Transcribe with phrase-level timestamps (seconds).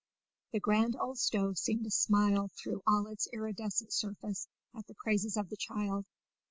[0.51, 5.37] The grand old stove seemed to smile through all its iridescent surface at the praises
[5.37, 6.07] of the child.